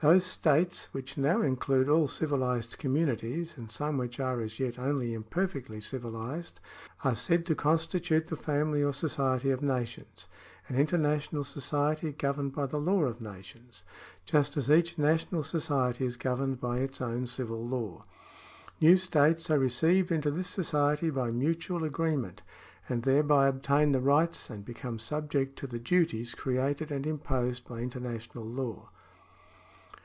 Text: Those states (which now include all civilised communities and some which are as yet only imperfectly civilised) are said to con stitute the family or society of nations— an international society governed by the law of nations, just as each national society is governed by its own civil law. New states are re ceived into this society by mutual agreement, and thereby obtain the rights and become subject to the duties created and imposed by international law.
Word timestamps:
Those 0.00 0.26
states 0.26 0.90
(which 0.92 1.16
now 1.16 1.40
include 1.40 1.88
all 1.88 2.06
civilised 2.06 2.76
communities 2.76 3.56
and 3.56 3.70
some 3.70 3.96
which 3.96 4.20
are 4.20 4.42
as 4.42 4.60
yet 4.60 4.78
only 4.78 5.14
imperfectly 5.14 5.80
civilised) 5.80 6.60
are 7.02 7.14
said 7.14 7.46
to 7.46 7.54
con 7.54 7.78
stitute 7.78 8.26
the 8.26 8.36
family 8.36 8.84
or 8.84 8.92
society 8.92 9.48
of 9.50 9.62
nations— 9.62 10.28
an 10.68 10.76
international 10.76 11.44
society 11.44 12.12
governed 12.12 12.52
by 12.54 12.66
the 12.66 12.76
law 12.78 13.04
of 13.04 13.22
nations, 13.22 13.84
just 14.26 14.58
as 14.58 14.70
each 14.70 14.98
national 14.98 15.42
society 15.42 16.04
is 16.04 16.16
governed 16.18 16.60
by 16.60 16.80
its 16.80 17.00
own 17.00 17.26
civil 17.26 17.66
law. 17.66 18.04
New 18.82 18.98
states 18.98 19.48
are 19.50 19.58
re 19.58 19.70
ceived 19.70 20.10
into 20.10 20.30
this 20.30 20.48
society 20.48 21.08
by 21.08 21.30
mutual 21.30 21.84
agreement, 21.84 22.42
and 22.86 23.02
thereby 23.02 23.48
obtain 23.48 23.92
the 23.92 24.00
rights 24.02 24.50
and 24.50 24.62
become 24.62 24.98
subject 24.98 25.58
to 25.58 25.66
the 25.66 25.78
duties 25.80 26.34
created 26.34 26.92
and 26.92 27.06
imposed 27.06 27.66
by 27.66 27.78
international 27.80 28.44
law. 28.44 28.90